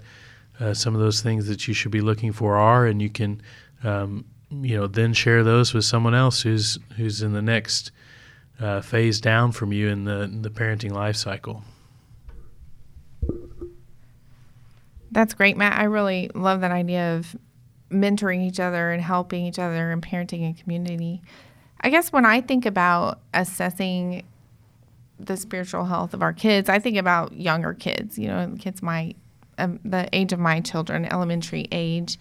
[0.59, 3.41] uh, some of those things that you should be looking for are and you can
[3.83, 7.91] um, you know then share those with someone else who's who's in the next
[8.59, 11.63] uh, phase down from you in the in the parenting life cycle.
[15.11, 15.79] That's great, Matt.
[15.79, 17.35] I really love that idea of
[17.89, 21.21] mentoring each other and helping each other and parenting a community.
[21.81, 24.23] I guess when I think about assessing
[25.19, 29.15] the spiritual health of our kids, I think about younger kids, you know, kids my
[29.57, 32.17] um, the age of my children, elementary age.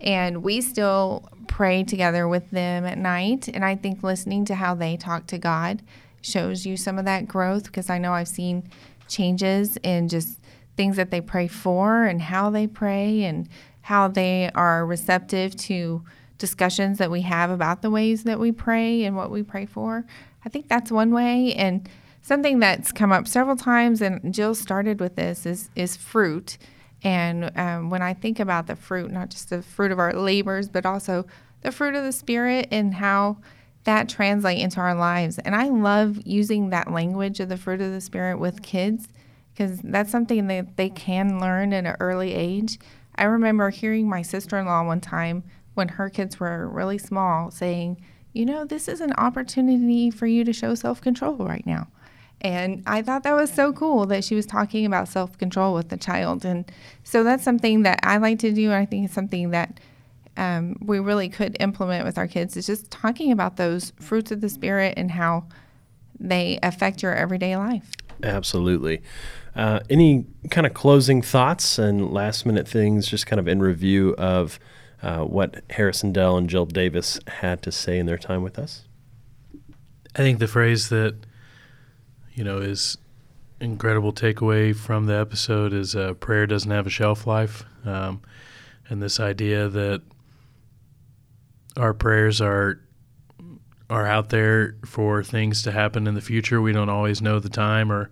[0.00, 3.48] And we still pray together with them at night.
[3.48, 5.82] And I think listening to how they talk to God
[6.20, 8.68] shows you some of that growth because I know I've seen
[9.08, 10.38] changes in just
[10.76, 13.48] things that they pray for and how they pray and
[13.82, 16.02] how they are receptive to
[16.38, 20.04] discussions that we have about the ways that we pray and what we pray for.
[20.44, 21.54] I think that's one way.
[21.54, 21.88] And
[22.22, 26.58] something that's come up several times, and Jill started with this, is, is fruit.
[27.04, 30.68] And um, when I think about the fruit, not just the fruit of our labors,
[30.68, 31.26] but also
[31.60, 33.36] the fruit of the Spirit and how
[33.84, 35.38] that translate into our lives.
[35.38, 39.08] And I love using that language of the fruit of the Spirit with kids
[39.52, 42.78] because that's something that they can learn at an early age.
[43.16, 45.44] I remember hearing my sister in law one time
[45.74, 48.02] when her kids were really small saying,
[48.32, 51.88] You know, this is an opportunity for you to show self control right now.
[52.44, 55.88] And I thought that was so cool that she was talking about self control with
[55.88, 56.44] the child.
[56.44, 56.70] And
[57.02, 58.70] so that's something that I like to do.
[58.70, 59.80] I think it's something that
[60.36, 64.42] um, we really could implement with our kids is just talking about those fruits of
[64.42, 65.46] the spirit and how
[66.20, 67.90] they affect your everyday life.
[68.22, 69.02] Absolutely.
[69.56, 74.14] Uh, any kind of closing thoughts and last minute things, just kind of in review
[74.18, 74.58] of
[75.02, 78.84] uh, what Harrison Dell and Jill Davis had to say in their time with us?
[80.14, 81.16] I think the phrase that
[82.34, 82.98] you know, is
[83.60, 88.20] incredible takeaway from the episode is uh, prayer doesn't have a shelf life, um,
[88.88, 90.02] and this idea that
[91.76, 92.80] our prayers are
[93.90, 96.60] are out there for things to happen in the future.
[96.60, 98.10] We don't always know the time or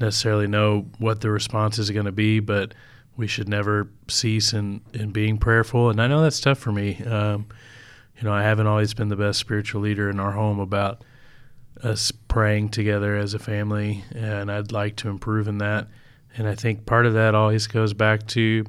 [0.00, 2.74] necessarily know what the response is going to be, but
[3.16, 5.90] we should never cease in, in being prayerful.
[5.90, 7.02] And I know that's tough for me.
[7.04, 7.46] Um,
[8.16, 11.04] you know, I haven't always been the best spiritual leader in our home about
[11.82, 15.88] us praying together as a family, and I'd like to improve in that.
[16.36, 18.64] And I think part of that always goes back to,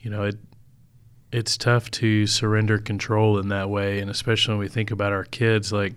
[0.00, 0.36] you know, it
[1.32, 5.24] it's tough to surrender control in that way, and especially when we think about our
[5.24, 5.94] kids, like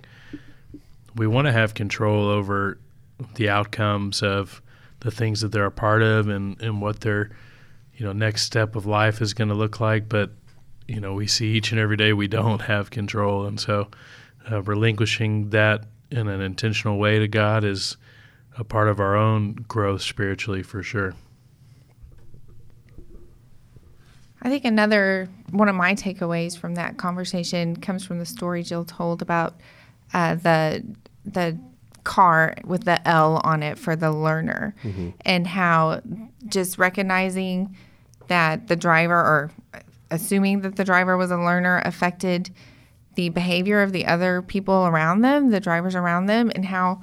[1.15, 2.77] we want to have control over
[3.35, 4.61] the outcomes of
[4.99, 7.29] the things that they're a part of and, and what their
[7.95, 10.31] you know next step of life is going to look like but
[10.87, 13.87] you know we see each and every day we don't have control and so
[14.51, 17.97] uh, relinquishing that in an intentional way to God is
[18.57, 21.13] a part of our own growth spiritually for sure.
[24.41, 28.85] I think another one of my takeaways from that conversation comes from the story Jill
[28.85, 29.55] told about
[30.13, 30.85] uh, the
[31.25, 31.57] the
[32.03, 35.09] car with the L on it for the learner, mm-hmm.
[35.21, 36.01] and how
[36.47, 37.75] just recognizing
[38.27, 39.51] that the driver or
[40.11, 42.51] assuming that the driver was a learner affected
[43.15, 47.01] the behavior of the other people around them, the drivers around them, and how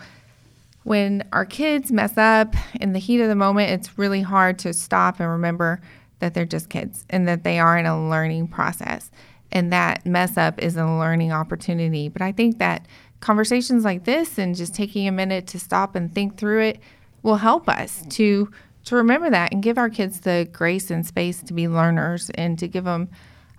[0.84, 4.72] when our kids mess up in the heat of the moment, it's really hard to
[4.72, 5.80] stop and remember
[6.18, 9.10] that they're just kids and that they are in a learning process.
[9.50, 12.08] And that mess up is a learning opportunity.
[12.08, 12.86] But I think that
[13.20, 16.80] conversations like this and just taking a minute to stop and think through it
[17.22, 18.50] will help us to
[18.84, 22.58] to remember that and give our kids the grace and space to be learners and
[22.58, 23.08] to give them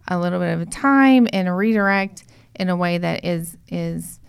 [0.10, 2.26] a little bit of time and a redirect
[2.56, 4.20] in a way that is is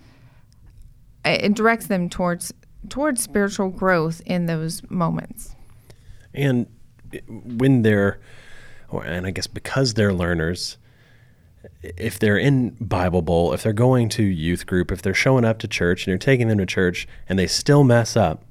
[1.25, 2.53] it directs them towards
[2.89, 5.55] towards spiritual growth in those moments.
[6.33, 6.67] And
[7.29, 8.19] when they're,
[8.89, 10.77] or, and I guess because they're learners,
[11.83, 15.59] if they're in Bible Bowl, if they're going to youth group, if they're showing up
[15.61, 18.45] to church and you're taking them to church and they still mess up,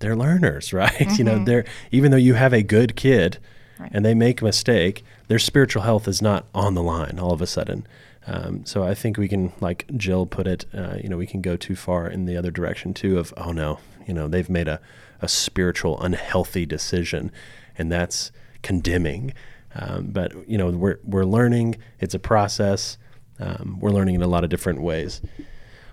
[0.00, 0.92] they're learners, right?
[0.92, 1.14] Mm-hmm.
[1.16, 1.44] You know, mm-hmm.
[1.44, 3.38] they're even though you have a good kid
[3.78, 3.90] right.
[3.92, 7.40] and they make a mistake, their spiritual health is not on the line all of
[7.40, 7.86] a sudden.
[8.26, 11.40] Um, so I think we can, like Jill put it, uh, you know, we can
[11.40, 13.18] go too far in the other direction too.
[13.18, 14.80] Of oh no, you know, they've made a,
[15.20, 17.32] a spiritual unhealthy decision,
[17.76, 18.30] and that's
[18.62, 19.32] condemning.
[19.74, 21.76] Um, but you know, we're we're learning.
[21.98, 22.98] It's a process.
[23.38, 25.22] Um, we're learning in a lot of different ways.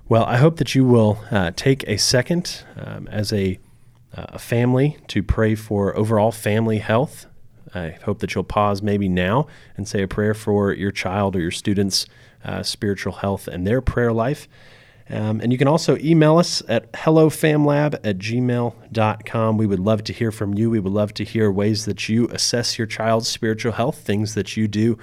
[0.10, 3.60] Well, I hope that you will uh, take a second um, as a,
[4.16, 7.26] uh, a family to pray for overall family health
[7.78, 11.40] I hope that you'll pause maybe now and say a prayer for your child or
[11.40, 12.06] your student's
[12.44, 14.48] uh, spiritual health and their prayer life.
[15.10, 19.58] Um, and you can also email us at hellofamlab at gmail.com.
[19.58, 20.70] We would love to hear from you.
[20.70, 24.58] We would love to hear ways that you assess your child's spiritual health, things that
[24.58, 24.98] you do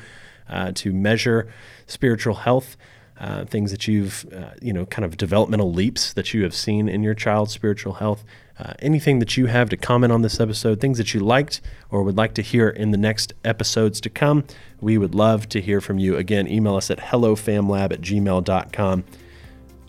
[0.49, 1.51] uh, to measure
[1.87, 2.77] spiritual health.
[3.19, 6.89] Uh, things that you've, uh, you know, kind of developmental leaps that you have seen
[6.89, 8.25] in your child's spiritual health.
[8.59, 11.61] Uh, anything that you have to comment on this episode, things that you liked
[11.91, 14.45] or would like to hear in the next episodes to come,
[14.81, 16.17] we would love to hear from you.
[16.17, 19.05] Again, email us at hellofamlab at gmail.com.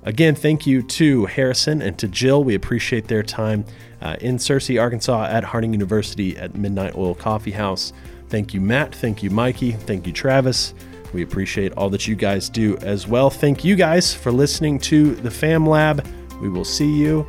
[0.04, 2.44] Again, thank you to Harrison and to Jill.
[2.44, 3.66] We appreciate their time
[4.02, 7.92] uh, in Searcy, Arkansas at Harding University at Midnight Oil Coffee House.
[8.30, 8.94] Thank you, Matt.
[8.94, 9.72] Thank you, Mikey.
[9.72, 10.76] Thank you, Travis.
[11.16, 13.30] We appreciate all that you guys do as well.
[13.30, 16.06] Thank you guys for listening to the Fam Lab.
[16.42, 17.26] We will see you,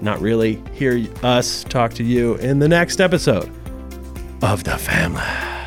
[0.00, 3.50] not really, hear us talk to you in the next episode
[4.42, 5.65] of the Fam Lab.